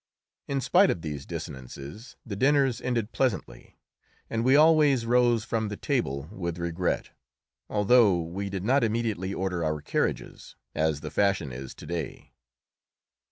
[0.47, 3.77] In spite of these dissonances, the dinners ended pleasantly,
[4.31, 7.11] and we always rose from the table with regret,
[7.69, 12.33] although we did not immediately order our carriages, as the fashion is to day.